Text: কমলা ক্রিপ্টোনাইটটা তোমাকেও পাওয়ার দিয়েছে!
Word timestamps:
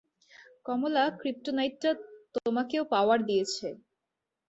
কমলা 0.65 1.03
ক্রিপ্টোনাইটটা 1.19 1.89
তোমাকেও 2.35 2.83
পাওয়ার 2.93 3.19
দিয়েছে! 3.25 3.67